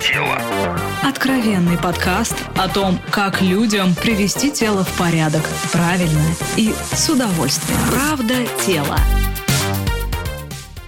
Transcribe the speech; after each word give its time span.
тело». 0.00 0.40
Откровенный 1.02 1.78
подкаст 1.78 2.34
о 2.56 2.68
том, 2.68 2.98
как 3.10 3.40
людям 3.40 3.94
привести 3.94 4.50
тело 4.50 4.84
в 4.84 4.98
порядок 4.98 5.42
правильно 5.72 6.22
и 6.56 6.74
с 6.92 7.08
удовольствием. 7.08 7.78
Правда 7.90 8.34
тело. 8.66 8.96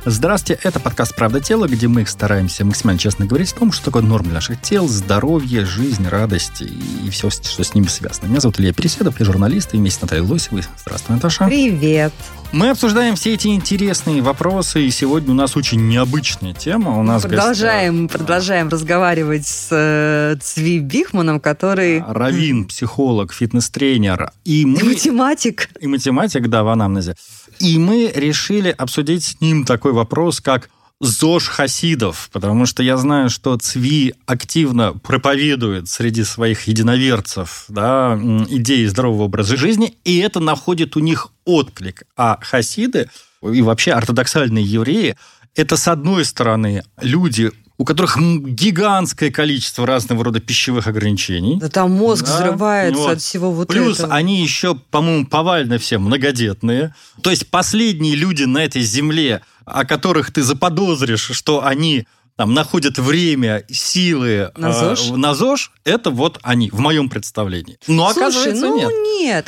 Здравствуйте, 0.04 0.60
это 0.64 0.80
подкаст 0.80 1.14
«Правда 1.14 1.40
тела», 1.40 1.68
где 1.68 1.86
мы 1.86 2.04
стараемся 2.06 2.64
максимально 2.64 2.98
честно 2.98 3.24
говорить 3.24 3.52
о 3.52 3.60
том, 3.60 3.70
что 3.70 3.84
такое 3.84 4.02
норма 4.02 4.24
для 4.24 4.34
наших 4.34 4.60
тел, 4.60 4.88
здоровье, 4.88 5.64
жизнь, 5.64 6.08
радость 6.08 6.60
и 6.60 7.08
все, 7.10 7.30
что 7.30 7.62
с 7.62 7.72
ними 7.72 7.86
связано. 7.86 8.26
Меня 8.26 8.40
зовут 8.40 8.58
Илья 8.58 8.72
Переседов, 8.72 9.20
я 9.20 9.26
журналист, 9.26 9.74
и 9.74 9.76
вместе 9.76 10.00
с 10.00 10.02
Натальей 10.02 10.26
Лосевой. 10.26 10.64
Здравствуй, 10.76 11.14
Наташа. 11.14 11.44
Привет. 11.44 12.12
Мы 12.50 12.70
обсуждаем 12.70 13.14
все 13.14 13.32
эти 13.32 13.46
интересные 13.46 14.20
вопросы, 14.22 14.84
и 14.84 14.90
сегодня 14.90 15.30
у 15.30 15.34
нас 15.34 15.57
очень 15.57 15.86
необычная 15.88 16.52
тема. 16.52 16.98
У 16.98 17.02
нас 17.04 17.22
продолжаем, 17.22 18.02
гостя... 18.02 18.18
продолжаем 18.18 18.68
разговаривать 18.68 19.46
с 19.46 19.68
э, 19.71 20.36
Цви 20.38 20.80
Бихманом, 20.80 21.38
который... 21.38 22.02
Равин, 22.07 22.66
психолог, 22.66 23.32
фитнес-тренер. 23.32 24.32
И, 24.44 24.66
мы... 24.66 24.80
и 24.80 24.82
математик. 24.82 25.71
И 25.80 25.86
математик, 25.86 26.48
да, 26.48 26.64
в 26.64 26.68
анамнезе. 26.68 27.14
И 27.58 27.79
мы 27.79 28.11
решили 28.14 28.68
обсудить 28.70 29.24
с 29.24 29.40
ним 29.40 29.64
такой 29.64 29.93
вопрос, 29.93 30.40
как 30.40 30.70
ЗОЖ 31.00 31.48
хасидов, 31.48 32.30
потому 32.33 32.64
что 32.64 32.83
я 32.83 32.97
знаю, 32.97 33.28
что 33.28 33.56
Цви 33.56 34.14
активно 34.24 34.92
проповедует 34.92 35.88
среди 35.88 36.22
своих 36.22 36.69
единоверцев 36.69 37.64
да, 37.69 38.16
идеи 38.48 38.86
здорового 38.86 39.24
образа 39.24 39.56
жизни, 39.56 39.96
и 40.05 40.19
это 40.19 40.38
находит 40.38 40.96
у 40.96 41.00
них 41.00 41.30
отклик. 41.44 42.05
А 42.16 42.38
хасиды 42.41 43.10
и 43.42 43.62
вообще 43.62 43.92
ортодоксальные 43.92 44.64
евреи 44.64 45.16
это, 45.55 45.77
с 45.77 45.88
одной 45.88 46.24
стороны, 46.24 46.82
люди, 47.00 47.50
у 47.83 47.84
которых 47.84 48.16
гигантское 48.16 49.33
количество 49.33 49.84
разного 49.84 50.22
рода 50.22 50.38
пищевых 50.38 50.86
ограничений. 50.86 51.58
Да 51.58 51.69
там 51.69 51.91
мозг 51.91 52.24
да, 52.24 52.36
взрывается 52.36 53.02
вот. 53.02 53.12
от 53.14 53.20
всего 53.20 53.50
вот 53.50 53.66
Плюс 53.66 53.98
этого. 53.98 54.14
они 54.14 54.41
еще, 54.41 54.77
по-моему, 54.92 55.27
повально 55.27 55.78
все 55.78 55.98
многодетные. 55.98 56.94
То 57.22 57.30
есть 57.30 57.50
последние 57.50 58.14
люди 58.14 58.44
на 58.44 58.58
этой 58.58 58.83
земле, 58.83 59.42
о 59.64 59.84
которых 59.84 60.30
ты 60.30 60.44
заподозришь, 60.44 61.33
что 61.33 61.66
они 61.66 62.06
там 62.36 62.55
находят 62.55 62.98
время, 62.98 63.64
силы 63.69 64.52
на 64.56 64.69
э, 64.69 64.72
ЗОЖ, 64.72 65.11
э, 65.11 65.17
на 65.17 65.34
ЗОЖ 65.34 65.72
это 65.83 66.11
вот 66.11 66.39
они, 66.42 66.70
в 66.70 66.78
моем 66.78 67.08
представлении. 67.08 67.78
Но 67.89 68.12
Слушай, 68.12 68.22
оказывается, 68.22 68.64
ну 68.64 68.77
нет. 68.77 68.92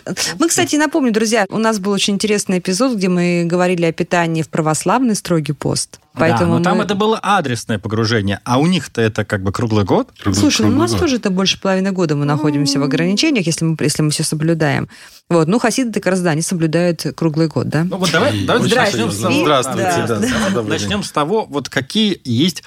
нет. 0.05 0.25
Мы, 0.41 0.49
кстати, 0.49 0.75
напомню, 0.75 1.13
друзья, 1.13 1.47
у 1.51 1.59
нас 1.59 1.79
был 1.79 1.93
очень 1.93 2.15
интересный 2.15 2.59
эпизод, 2.59 2.97
где 2.97 3.09
мы 3.09 3.45
говорили 3.47 3.87
о 3.87 3.93
питании 3.93 4.43
в 4.43 4.49
православный 4.49 5.15
строгий 5.15 5.53
пост. 5.53 6.01
Поэтому 6.17 6.39
да, 6.39 6.47
но 6.47 6.59
мы... 6.59 6.65
там 6.65 6.81
это 6.81 6.95
было 6.95 7.19
адресное 7.21 7.79
погружение, 7.81 8.41
а 8.45 8.59
у 8.59 8.67
них-то 8.67 9.01
это 9.01 9.25
как 9.25 9.43
бы 9.43 9.51
круглый 9.51 9.85
год. 9.85 10.13
Круглый, 10.17 10.41
Слушай, 10.41 10.59
круглый 10.59 10.75
ну 10.75 10.79
у 10.79 10.83
нас 10.83 10.93
год. 10.93 11.01
тоже 11.01 11.17
это 11.17 11.31
больше 11.31 11.61
половины 11.61 11.91
года 11.91 12.15
мы 12.15 12.25
находимся 12.25 12.79
в 12.79 12.85
ограничениях, 12.85 13.47
если 13.47 13.65
мы, 13.65 13.77
если 13.81 14.03
мы 14.03 14.11
все 14.11 14.23
соблюдаем. 14.23 14.89
Вот, 15.29 15.49
ну, 15.49 15.59
хасиды 15.59 15.93
как 15.93 16.13
раз, 16.13 16.21
да, 16.21 16.31
они 16.31 16.43
соблюдают 16.43 17.05
круглый 17.17 17.49
год, 17.49 17.69
да? 17.69 17.85
Ну, 17.85 17.97
вот 17.97 18.13
давай, 18.13 18.45
давай 18.45 18.63
начнем 18.63 19.11
с 19.11 19.19
того. 19.19 19.41
Здравствуйте, 19.41 20.05
да. 20.07 20.19
Да, 20.21 20.51
да. 20.55 20.63
Начнем 20.63 21.03
с 21.03 21.11
того, 21.11 21.47
вот 21.47 21.69
какие 21.69 22.21
есть 22.25 22.63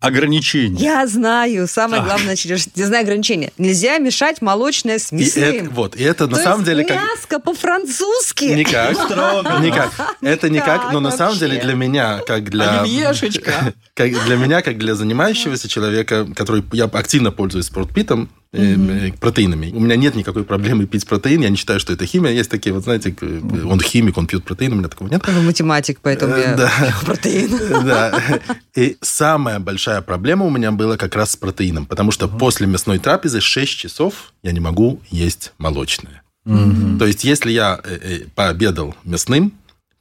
ограничения. 0.00 0.82
Я 0.82 1.06
знаю. 1.06 1.68
Самое 1.68 2.02
так. 2.02 2.10
главное, 2.10 2.36
я 2.74 2.86
знаю 2.86 3.02
ограничения. 3.02 3.52
Нельзя 3.58 3.98
мешать 3.98 4.40
молочное 4.42 4.98
с 4.98 5.12
мясным. 5.12 5.44
И 5.44 5.56
это, 5.58 5.70
вот, 5.70 5.96
и 5.96 6.02
это 6.02 6.26
на 6.26 6.36
То 6.36 6.42
самом 6.42 6.64
деле... 6.64 6.84
Как... 6.84 6.96
мяско 6.96 7.38
по-французски. 7.38 8.44
Никак. 8.44 8.94
Строго. 8.94 9.58
Никак. 9.60 9.90
Это 10.22 10.48
никак, 10.48 10.92
но 10.92 11.00
на 11.00 11.10
самом 11.10 11.38
деле 11.38 11.60
для 11.60 11.74
меня, 11.74 12.20
как 12.26 12.48
для... 12.50 12.80
Оливьешечка. 12.80 13.74
Как 13.94 14.12
для 14.24 14.36
меня, 14.36 14.62
как 14.62 14.78
для 14.78 14.94
занимающегося 14.94 15.68
человека, 15.68 16.26
который... 16.34 16.64
Я 16.72 16.84
активно 16.84 17.32
пользуюсь 17.32 17.66
спортпитом, 17.66 18.30
mm-hmm. 18.52 19.18
протеинами. 19.18 19.70
У 19.72 19.80
меня 19.80 19.96
нет 19.96 20.14
никакой 20.14 20.44
проблемы 20.44 20.86
пить 20.86 21.06
протеин. 21.06 21.42
Я 21.42 21.50
не 21.50 21.56
считаю, 21.56 21.80
что 21.80 21.92
это 21.92 22.06
химия. 22.06 22.32
Есть 22.32 22.50
такие, 22.50 22.72
вот 22.72 22.84
знаете, 22.84 23.14
он 23.20 23.80
химик, 23.80 24.18
он 24.18 24.26
пьет 24.26 24.44
протеин, 24.44 24.72
у 24.72 24.76
меня 24.76 24.88
такого 24.88 25.08
нет. 25.08 25.26
Вы 25.26 25.42
математик, 25.42 26.00
поэтому 26.02 26.36
я 26.36 26.56
да. 26.56 26.70
протеин. 27.04 27.50
Да. 27.90 28.40
И 28.74 28.96
самая 29.00 29.58
большая 29.58 30.00
проблема 30.02 30.44
у 30.44 30.50
меня 30.50 30.70
была 30.70 30.96
как 30.96 31.16
раз 31.16 31.32
с 31.32 31.36
протеином, 31.36 31.86
потому 31.86 32.10
что 32.10 32.28
после 32.28 32.66
мясной 32.66 32.98
трапезы 32.98 33.40
6 33.40 33.72
часов 33.72 34.32
я 34.42 34.52
не 34.52 34.60
могу 34.60 35.00
есть 35.10 35.52
молочное. 35.58 36.22
Mm-hmm. 36.46 36.98
То 36.98 37.06
есть, 37.06 37.24
если 37.24 37.52
я 37.52 37.80
э, 37.84 38.24
пообедал 38.34 38.94
мясным, 39.04 39.52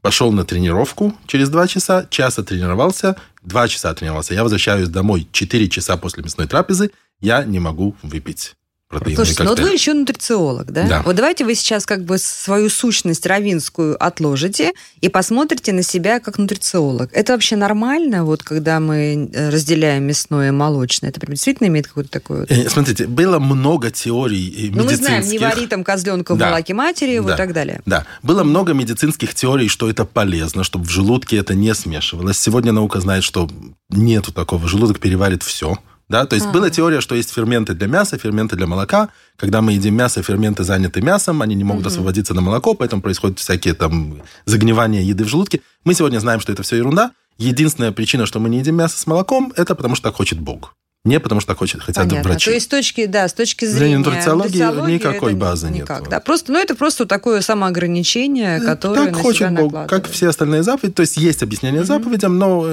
пошел 0.01 0.31
на 0.31 0.45
тренировку 0.45 1.15
через 1.27 1.49
2 1.49 1.67
часа, 1.67 2.07
час 2.09 2.35
тренировался, 2.35 3.15
2 3.43 3.67
часа 3.67 3.93
тренировался, 3.93 4.33
я 4.33 4.43
возвращаюсь 4.43 4.89
домой 4.89 5.27
4 5.31 5.69
часа 5.69 5.97
после 5.97 6.23
мясной 6.23 6.47
трапезы, 6.47 6.91
я 7.21 7.43
не 7.43 7.59
могу 7.59 7.95
выпить 8.03 8.55
протеиновый 8.89 9.15
Слушайте, 9.17 9.43
коктейль. 9.43 9.55
но 9.55 9.61
вот 9.61 9.69
вы 9.69 9.75
еще 9.75 9.93
нутрициолог, 9.93 10.71
да? 10.71 10.87
Да. 10.87 11.01
Вот 11.03 11.15
давайте 11.15 11.45
вы 11.45 11.53
сейчас 11.53 11.85
как 11.85 12.03
бы 12.03 12.17
свою 12.17 12.69
сущность 12.69 13.25
равинскую 13.25 14.03
отложите 14.03 14.73
и 14.99 15.09
посмотрите 15.09 15.73
на 15.73 15.83
себя 15.83 16.19
как 16.19 16.39
нутрициолог. 16.39 17.11
Это 17.13 17.33
вообще 17.33 17.55
нормально, 17.55 18.25
вот 18.25 18.41
когда 18.41 18.79
мы 18.79 19.29
э, 19.31 19.49
разделяем 19.49 20.05
мясное 20.05 20.47
и 20.47 20.51
молочное? 20.51 21.11
Это 21.11 21.23
действительно 21.25 21.67
имеет 21.67 21.87
какую-то 21.87 22.09
такую... 22.09 22.47
Э, 22.49 22.67
смотрите, 22.67 23.05
было 23.05 23.37
много 23.37 23.91
теорий 23.91 24.47
медицинских. 24.47 24.75
Ну, 24.75 24.83
мы 24.85 24.95
знаем, 24.95 25.27
не 25.27 25.37
вари 25.37 25.67
там 25.67 25.83
козленка 25.83 26.33
в 26.33 26.39
да. 26.39 26.49
молоке 26.49 26.73
матери, 26.73 27.17
да. 27.17 27.21
вот 27.21 27.37
так 27.37 27.53
далее. 27.53 27.81
Да, 27.85 28.07
было 28.23 28.43
много 28.43 28.73
медицинских 28.73 29.35
теорий, 29.35 29.67
что 29.67 29.87
это 29.87 30.03
полезно, 30.03 30.63
чтобы 30.63 30.85
в 30.85 30.89
желудке 30.89 31.37
это 31.37 31.53
не 31.53 31.75
смешивалось. 31.75 32.39
Сегодня 32.39 32.71
наука 32.71 32.99
знает, 33.01 33.23
что 33.23 33.47
нету 33.89 34.33
такого. 34.33 34.67
Желудок 34.67 34.99
переварит 34.99 35.43
все 35.43 35.77
да? 36.09 36.25
То 36.25 36.35
есть 36.35 36.47
а. 36.47 36.51
была 36.51 36.69
теория, 36.69 37.01
что 37.01 37.15
есть 37.15 37.31
ферменты 37.31 37.73
для 37.73 37.87
мяса, 37.87 38.17
ферменты 38.17 38.55
для 38.55 38.67
молока. 38.67 39.09
Когда 39.37 39.61
мы 39.61 39.73
едим 39.73 39.95
мясо, 39.95 40.21
ферменты 40.21 40.63
заняты 40.63 41.01
мясом, 41.01 41.41
они 41.41 41.55
не 41.55 41.63
могут 41.63 41.85
угу. 41.85 41.89
освободиться 41.89 42.33
на 42.33 42.41
молоко, 42.41 42.73
поэтому 42.73 43.01
происходят 43.01 43.39
всякие 43.39 43.75
там 43.75 44.21
загнивания 44.45 45.01
еды 45.01 45.23
в 45.23 45.27
желудке. 45.27 45.61
Мы 45.85 45.93
сегодня 45.93 46.19
знаем, 46.19 46.39
что 46.39 46.51
это 46.51 46.63
все 46.63 46.77
ерунда. 46.77 47.11
Единственная 47.37 47.93
причина, 47.93 48.25
что 48.25 48.39
мы 48.39 48.49
не 48.49 48.57
едим 48.57 48.75
мясо 48.75 48.97
с 48.99 49.07
молоком, 49.07 49.53
это 49.55 49.75
потому 49.75 49.95
что 49.95 50.09
так 50.09 50.15
хочет 50.15 50.39
Бог. 50.39 50.75
Не 51.05 51.21
потому 51.21 51.39
что 51.39 51.55
хочет, 51.55 51.81
хотят 51.81 52.09
Понятно. 52.09 52.29
врачи. 52.29 52.45
То 52.45 52.51
есть 52.51 52.65
с 52.65 52.69
точки, 52.69 53.05
да, 53.05 53.25
с 53.29 53.33
точки 53.33 53.63
зрения 53.63 53.99
нутрициологии, 53.99 54.91
никакой 54.91 55.33
базы 55.33 55.69
никак, 55.69 56.01
нет. 56.01 56.09
Да, 56.09 56.19
просто, 56.19 56.51
ну, 56.51 56.59
это 56.59 56.75
просто 56.75 57.05
такое 57.05 57.39
самоограничение, 57.39 58.59
которое 58.59 59.05
так 59.05 59.15
на 59.15 59.17
хочет 59.17 59.47
себя 59.47 59.61
Бог, 59.61 59.87
как 59.87 60.09
все 60.09 60.27
остальные 60.27 60.63
заповеди. 60.63 60.93
То 60.93 61.01
есть 61.01 61.15
есть 61.15 61.41
объяснение 61.41 61.83
mm-hmm. 61.83 61.85
заповедям, 61.85 62.37
но 62.37 62.67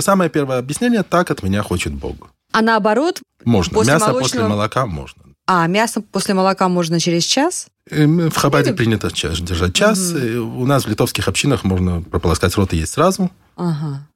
самое 0.00 0.28
первое 0.28 0.58
объяснение 0.58 1.02
так 1.02 1.30
от 1.30 1.42
меня 1.42 1.62
хочет 1.62 1.94
Бог. 1.94 2.31
А 2.52 2.62
наоборот, 2.62 3.20
можно. 3.44 3.74
После 3.74 3.92
Мясо 3.94 4.06
молочного... 4.06 4.22
после 4.22 4.48
молока 4.48 4.86
можно. 4.86 5.22
А, 5.46 5.66
мясо 5.66 6.00
после 6.00 6.34
молока 6.34 6.68
можно 6.68 7.00
через 7.00 7.24
час? 7.24 7.66
Эм, 7.90 8.30
в 8.30 8.36
Хабаде 8.36 8.70
Или... 8.70 8.76
принято 8.76 9.10
держать 9.10 9.74
час. 9.74 10.12
Угу. 10.12 10.62
У 10.62 10.66
нас 10.66 10.84
в 10.84 10.88
литовских 10.88 11.28
общинах 11.28 11.64
можно 11.64 12.00
прополоскать 12.00 12.54
рот 12.56 12.72
и 12.72 12.76
есть 12.76 12.92
сразу. 12.92 13.30
Ага. 13.56 14.06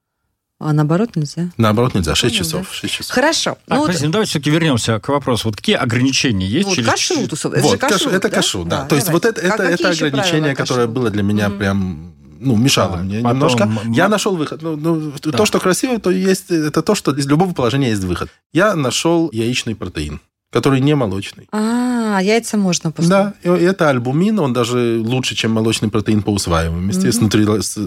А 0.59 0.73
наоборот 0.73 1.17
нельзя? 1.17 1.51
Наоборот 1.59 1.95
нельзя. 1.95 2.15
6 2.15 2.33
Понял, 2.33 2.45
часов. 2.45 2.67
Да? 2.67 2.75
6 2.75 2.95
часов. 2.95 3.15
Хорошо. 3.15 3.59
Так, 3.67 3.79
ну, 3.79 3.83
подожди, 3.83 4.01
вот... 4.01 4.07
ну, 4.07 4.13
давайте 4.13 4.31
все-таки 4.31 4.51
вернемся 4.51 4.99
к 5.01 5.09
вопросу. 5.09 5.49
Вот 5.49 5.57
какие 5.57 5.77
ограничения 5.77 6.47
есть? 6.47 6.69
Вот 6.69 6.77
через... 6.77 6.89
кашрут, 6.89 7.33
это 7.33 7.61
вот, 7.61 7.79
кашрут, 7.79 8.13
Это 8.15 8.29
да? 8.29 8.37
кашрут, 8.37 8.69
да. 8.69 8.83
да. 8.83 8.89
То 8.89 8.97
есть 8.97 9.11
вот 9.11 9.25
это, 9.27 9.41
это, 9.41 9.65
это 9.65 9.91
ограничение, 9.91 10.55
которое 10.55 10.87
было 10.87 11.11
для 11.11 11.23
меня 11.23 11.49
mm 11.49 11.59
прям 11.59 12.16
ну, 12.39 12.57
мешало 12.57 12.97
да, 12.97 13.03
мне 13.03 13.21
потом... 13.21 13.37
немножко. 13.37 13.71
Я 13.89 14.09
нашел 14.09 14.37
выход. 14.37 14.63
Ну, 14.63 14.77
ну, 14.77 15.13
да. 15.23 15.33
То, 15.33 15.47
что 15.47 15.61
красиво, 15.61 15.99
то 15.99 16.11
есть 16.11 16.51
это 16.51 16.83
то, 16.83 16.95
что 16.95 17.13
из 17.13 17.27
любого 17.27 17.53
положения 17.53 17.91
есть 17.91 18.05
выход. 18.05 18.29
Я 18.53 18.75
нашел 18.75 19.31
яичный 19.33 19.75
протеин 19.75 20.21
который 20.53 20.81
не 20.81 20.95
молочный. 20.95 21.49
А, 21.53 22.19
яйца 22.23 22.57
можно 22.57 22.91
после. 22.91 23.11
Да, 23.11 23.35
и 23.43 23.49
это 23.49 23.91
альбумин, 23.91 24.39
он 24.39 24.53
даже 24.53 24.99
лучше, 25.05 25.35
чем 25.35 25.53
молочный 25.53 25.91
протеин 25.91 26.23
по 26.23 26.31
усваиваемости, 26.31 27.06
mm-hmm. 27.06 27.12
с 27.12 27.21
нутри... 27.21 27.44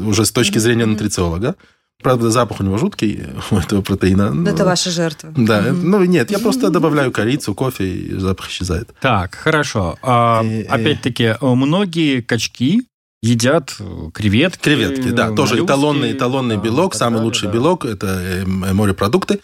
уже 0.07 0.25
с 0.25 0.31
точки 0.31 0.59
зрения 0.59 0.83
mm-hmm. 0.83 0.87
нутрициолога. 0.87 1.55
Правда, 2.03 2.29
запах 2.29 2.59
у 2.59 2.63
него 2.63 2.77
жуткий, 2.77 3.23
у 3.51 3.55
этого 3.55 3.81
протеина. 3.81 4.31
Но... 4.31 4.49
Это 4.49 4.65
ваша 4.65 4.91
жертва. 4.91 5.33
Да, 5.35 5.61
mm-hmm. 5.61 5.81
ну 5.83 6.03
нет, 6.03 6.31
я 6.31 6.39
просто 6.39 6.69
добавляю 6.69 7.11
корицу, 7.11 7.55
кофе, 7.55 7.85
и 7.85 8.15
запах 8.19 8.49
исчезает. 8.49 8.89
Так, 9.01 9.35
хорошо. 9.35 9.97
А, 10.03 10.43
и, 10.43 10.63
опять-таки, 10.63 11.35
многие 11.41 12.21
качки 12.21 12.83
едят 13.21 13.75
э, 13.79 14.09
креветки. 14.13 14.61
Креветки, 14.61 15.09
да. 15.09 15.31
Тоже 15.31 15.63
эталонный, 15.63 16.13
эталонный 16.13 16.57
да, 16.57 16.61
белок, 16.61 16.95
самый 16.95 17.15
далее, 17.15 17.25
лучший 17.25 17.47
да. 17.47 17.53
белок– 17.53 17.85
это 17.85 18.07
э, 18.07 18.45
морепродукты. 18.45 19.41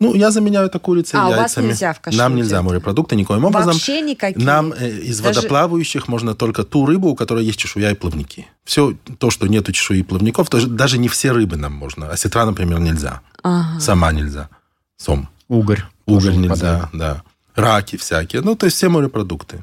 Ну, 0.00 0.12
я 0.14 0.30
заменяю 0.30 0.66
это 0.66 0.78
курицей, 0.80 1.18
а, 1.20 1.30
яйцами. 1.30 1.38
у 1.38 1.42
вас 1.42 1.56
нельзя 1.56 1.92
в 1.92 2.00
кашру 2.00 2.18
Нам 2.18 2.34
нельзя 2.34 2.62
морепродукты 2.62 3.14
никоим 3.14 3.44
образом. 3.44 3.72
Вообще 3.72 4.00
никакие? 4.00 4.44
Нам 4.44 4.72
э, 4.72 4.90
из 4.90 5.20
Даже... 5.20 5.38
водоплавающих 5.38 6.08
можно 6.08 6.34
только 6.34 6.64
ту 6.64 6.84
рыбу, 6.84 7.08
у 7.08 7.14
которой 7.14 7.44
есть 7.44 7.58
чешуя 7.58 7.92
и 7.92 7.94
плавники. 7.94 8.46
Все 8.64 8.96
то, 9.18 9.30
что 9.30 9.46
нету 9.46 9.72
чешуи 9.72 10.00
и 10.00 10.02
плавников, 10.02 10.50
то, 10.50 10.66
даже 10.66 10.98
не 10.98 11.08
все 11.08 11.30
рыбы 11.30 11.56
нам 11.56 11.72
можно. 11.72 12.10
Осетра, 12.10 12.44
например, 12.44 12.80
нельзя. 12.80 13.20
Ага. 13.42 13.80
Сама 13.80 14.12
нельзя. 14.12 14.48
Сом. 14.96 15.28
Угорь. 15.48 15.84
Угорь 16.06 16.34
нельзя, 16.34 16.90
да. 16.92 17.22
Раки 17.54 17.96
всякие. 17.96 18.42
Ну, 18.42 18.56
то 18.56 18.66
есть 18.66 18.76
все 18.76 18.88
морепродукты. 18.88 19.62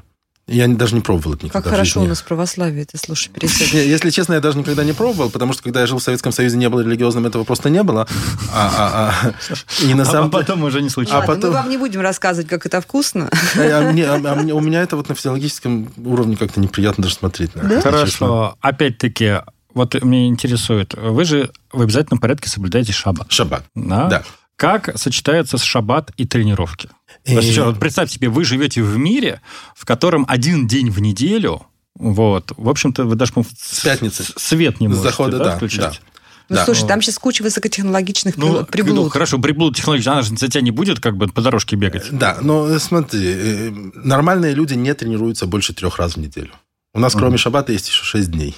Я 0.52 0.68
даже 0.68 0.94
не 0.94 1.00
пробовал 1.00 1.32
это 1.34 1.40
Как 1.40 1.44
никогда 1.46 1.68
в 1.70 1.72
хорошо 1.72 2.02
у 2.02 2.06
нас 2.06 2.22
православие, 2.22 2.84
ты 2.84 2.98
слушай. 2.98 3.30
Не, 3.40 3.86
Если 3.88 4.10
честно, 4.10 4.34
я 4.34 4.40
даже 4.40 4.58
никогда 4.58 4.84
не 4.84 4.92
пробовал, 4.92 5.30
потому 5.30 5.52
что 5.52 5.62
когда 5.62 5.80
я 5.80 5.86
жил 5.86 5.98
в 5.98 6.02
Советском 6.02 6.32
Союзе, 6.32 6.56
не 6.56 6.68
был 6.68 6.80
религиозным, 6.80 7.26
этого 7.26 7.44
просто 7.44 7.70
не 7.70 7.82
было. 7.82 8.06
А, 8.52 8.70
а- 8.76 9.14
а- 9.28 9.82
и 9.84 9.94
на 9.94 10.02
А 10.02 10.06
самом 10.06 10.30
потом 10.30 10.62
уже 10.64 10.82
не 10.82 10.88
случилось. 10.90 11.22
А 11.24 11.26
потом- 11.26 11.50
мы 11.50 11.56
вам 11.56 11.70
не 11.70 11.78
будем 11.78 12.00
рассказывать, 12.00 12.48
как 12.48 12.66
это 12.66 12.80
вкусно. 12.80 13.30
А 13.56 13.90
мне- 13.92 14.06
а- 14.06 14.14
а 14.22 14.34
мне- 14.36 14.54
у 14.54 14.60
меня 14.60 14.82
это 14.82 14.96
вот 14.96 15.08
на 15.08 15.14
физиологическом 15.14 15.92
уровне 16.04 16.36
как-то 16.36 16.60
неприятно 16.60 17.02
даже 17.02 17.14
смотреть. 17.16 17.50
Хорошо. 17.82 18.56
Опять-таки, 18.60 19.40
вот 19.74 19.94
меня 20.02 20.26
интересует, 20.26 20.94
вы 20.94 21.24
же 21.24 21.50
в 21.72 21.80
обязательном 21.80 22.18
порядке 22.20 22.48
соблюдаете 22.50 22.92
шаббат. 22.92 23.30
Шаббат. 23.32 23.64
Да? 23.74 24.06
Да. 24.08 24.22
Как 24.62 24.96
сочетается 24.96 25.58
с 25.58 25.62
шаббат 25.64 26.12
и 26.16 26.24
тренировки? 26.24 26.88
И- 27.24 27.34
есть, 27.34 27.58
вот 27.58 27.80
представь 27.80 28.12
себе, 28.12 28.28
вы 28.28 28.44
живете 28.44 28.80
в 28.80 28.96
мире, 28.96 29.40
в 29.74 29.84
котором 29.84 30.24
один 30.28 30.68
день 30.68 30.88
в 30.88 31.00
неделю, 31.00 31.66
вот, 31.98 32.52
в 32.56 32.68
общем-то, 32.68 33.02
вы 33.04 33.16
даже, 33.16 33.32
С 33.60 33.80
пятницы. 33.80 34.22
с- 34.22 34.34
свет 34.40 34.78
не 34.80 34.86
С 34.86 34.90
можете 34.90 35.08
захода, 35.08 35.38
да, 35.38 35.44
да, 35.46 35.56
включать. 35.56 36.00
Ну, 36.48 36.54
Да. 36.56 36.64
слушай, 36.64 36.86
там 36.86 37.02
сейчас 37.02 37.18
куча 37.18 37.42
высокотехнологичных 37.42 38.36
Ну, 38.36 38.64
при- 38.64 38.70
приблуд. 38.82 38.94
ну, 38.96 39.08
хорошо, 39.08 39.38
приблуд 39.40 39.74
технологии, 39.74 40.08
она 40.08 40.22
же 40.22 40.36
за 40.36 40.46
тебя 40.48 40.60
не 40.60 40.70
будет 40.70 41.00
как 41.00 41.16
бы 41.16 41.26
по 41.26 41.40
дорожке 41.42 41.74
бегать. 41.74 42.04
Да, 42.12 42.38
но 42.40 42.68
э, 42.68 42.78
смотри, 42.78 43.20
э, 43.26 43.70
нормальные 43.96 44.54
люди 44.54 44.74
не 44.74 44.94
тренируются 44.94 45.46
больше 45.48 45.72
трех 45.74 45.98
раз 45.98 46.12
в 46.14 46.18
неделю. 46.18 46.50
У 46.94 47.00
нас, 47.00 47.14
кроме 47.14 47.36
шаббата, 47.36 47.72
есть 47.72 47.88
еще 47.88 48.04
шесть 48.04 48.30
дней. 48.30 48.54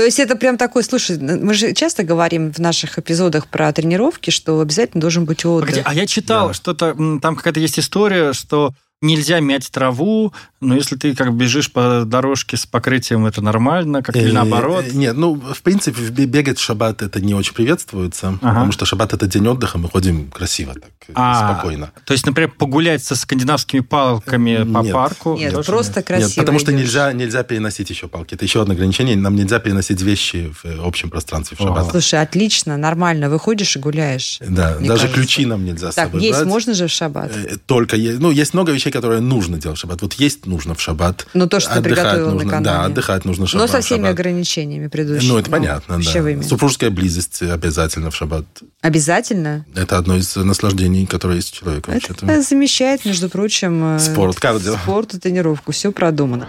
То 0.00 0.06
есть 0.06 0.18
это 0.18 0.34
прям 0.34 0.56
такой, 0.56 0.82
слушай, 0.82 1.18
мы 1.18 1.52
же 1.52 1.74
часто 1.74 2.04
говорим 2.04 2.54
в 2.54 2.58
наших 2.58 2.98
эпизодах 2.98 3.46
про 3.46 3.70
тренировки, 3.70 4.30
что 4.30 4.58
обязательно 4.58 5.02
должен 5.02 5.26
быть 5.26 5.44
отдых. 5.44 5.68
Погоди, 5.68 5.82
а 5.84 5.92
я 5.92 6.06
читал, 6.06 6.54
что-то, 6.54 6.94
м, 6.98 7.20
там 7.20 7.36
какая-то 7.36 7.60
есть 7.60 7.78
история, 7.78 8.32
что 8.32 8.72
нельзя 9.02 9.40
мять 9.40 9.70
траву, 9.70 10.32
но 10.60 10.74
если 10.76 10.94
ты 10.96 11.14
как 11.14 11.32
бежишь 11.34 11.72
по 11.72 12.02
дорожке 12.04 12.56
с 12.58 12.66
покрытием, 12.66 13.24
это 13.24 13.40
нормально, 13.40 14.02
как 14.02 14.14
или 14.14 14.28
Э, 14.30 14.32
наоборот. 14.34 14.84
э, 14.86 14.90
Нет, 14.92 15.16
ну, 15.16 15.34
в 15.34 15.62
принципе, 15.62 16.02
бегать 16.26 16.58
в 16.58 16.62
шаббат 16.62 17.00
это 17.00 17.20
не 17.20 17.34
очень 17.34 17.54
приветствуется, 17.54 18.38
потому 18.40 18.72
что 18.72 18.84
шаббат 18.84 19.14
это 19.14 19.26
день 19.26 19.46
отдыха, 19.48 19.78
мы 19.78 19.88
ходим 19.88 20.30
красиво, 20.30 20.74
так, 20.74 20.84
э, 21.08 21.12
А, 21.14 21.54
спокойно. 21.54 21.92
То 22.04 22.12
есть, 22.12 22.26
например, 22.26 22.50
погулять 22.58 23.02
со 23.02 23.16
скандинавскими 23.16 23.80
палками 23.80 24.64
по 24.70 24.78
Нет. 24.82 24.92
парку? 24.92 25.36
Нет, 25.36 25.54
тоже 25.54 25.66
просто 25.72 26.02
красиво 26.02 26.28
Нет, 26.28 26.36
потому 26.36 26.58
что 26.58 26.70
идёшь. 26.72 26.82
нельзя, 26.82 27.12
нельзя 27.14 27.42
переносить 27.42 27.88
еще 27.88 28.06
палки. 28.06 28.34
Это 28.34 28.44
еще 28.44 28.60
одно 28.60 28.74
ограничение. 28.74 29.16
Нам 29.16 29.34
нельзя 29.34 29.60
переносить 29.60 30.02
вещи 30.02 30.52
в 30.62 30.86
общем 30.86 31.08
пространстве 31.08 31.56
в 31.56 31.60
Ага. 31.62 31.68
шаббат. 31.76 31.90
Слушай, 31.90 32.20
отлично, 32.20 32.76
нормально. 32.76 33.30
Выходишь 33.30 33.76
и 33.76 33.78
гуляешь. 33.78 34.38
Да, 34.46 34.74
даже 34.74 34.84
кажется. 34.86 35.08
ключи 35.14 35.46
нам 35.46 35.64
нельзя 35.64 35.90
с 35.90 35.94
Так, 35.94 36.06
собой 36.08 36.22
есть 36.22 36.38
брать. 36.40 36.48
можно 36.48 36.74
же 36.74 36.86
в 36.86 36.90
шаббат? 36.90 37.32
Только 37.66 37.96
ну 37.96 38.30
есть 38.30 38.52
много 38.52 38.72
вещей, 38.72 38.89
которые 38.90 39.20
нужно 39.20 39.58
делать 39.58 39.78
в 39.78 39.80
шаббат. 39.80 40.02
Вот 40.02 40.14
есть 40.14 40.46
нужно 40.46 40.74
в 40.74 40.80
шаббат. 40.80 41.26
Ну, 41.34 41.46
то, 41.48 41.60
что 41.60 41.72
ты 41.72 41.78
Отдыхать 41.78 42.18
нужно, 42.18 42.44
накануне. 42.44 42.64
Да, 42.64 42.84
отдыхать 42.84 43.24
нужно 43.24 43.46
в 43.46 43.52
Но 43.54 43.60
шаббат. 43.66 43.70
со 43.70 43.80
всеми 43.80 43.98
шаббат. 43.98 44.12
ограничениями 44.12 44.86
предыдущими. 44.88 45.28
Ну, 45.30 45.38
это 45.38 45.50
понятно, 45.50 45.96
да. 45.96 46.00
пищевыми. 46.02 46.42
Супружеская 46.42 46.90
близость 46.90 47.42
обязательно 47.42 48.10
в 48.10 48.16
шаббат. 48.16 48.44
Обязательно? 48.80 49.64
Это 49.74 49.98
одно 49.98 50.16
из 50.16 50.34
наслаждений, 50.36 51.06
которое 51.06 51.36
есть 51.36 51.54
у 51.54 51.56
человека. 51.60 51.90
вообще-то. 51.90 52.26
Это 52.26 52.42
замещает, 52.42 53.04
между 53.04 53.28
прочим, 53.28 53.96
э, 53.96 53.98
Спорт, 53.98 54.38
кардио. 54.40 54.74
спорт 54.76 55.14
и 55.14 55.18
тренировку. 55.18 55.72
Все 55.72 55.92
продумано. 55.92 56.48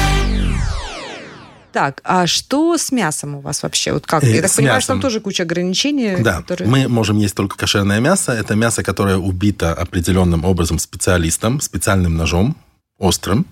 Так, 1.79 2.01
а 2.03 2.27
что 2.27 2.77
с 2.77 2.91
мясом 2.91 3.35
у 3.35 3.39
вас 3.39 3.63
вообще? 3.63 3.93
Вот 3.93 4.05
как? 4.05 4.21
Э, 4.25 4.29
Я 4.35 4.41
так 4.41 4.51
с 4.51 4.55
понимаю, 4.55 4.81
что 4.81 4.87
там 4.89 4.97
мясом. 4.97 5.09
тоже 5.09 5.21
куча 5.21 5.43
ограничений. 5.43 6.17
Да, 6.21 6.41
которые- 6.41 6.67
мы 6.69 6.89
можем 6.89 7.17
есть 7.19 7.35
только 7.35 7.55
кошерное 7.55 8.01
мясо. 8.01 8.33
Это 8.33 8.53
мясо, 8.55 8.83
которое 8.83 9.15
убито 9.15 9.73
определенным 9.73 10.43
образом 10.43 10.77
специалистом, 10.77 11.61
специальным 11.61 12.17
ножом, 12.17 12.57
острым. 12.97 13.45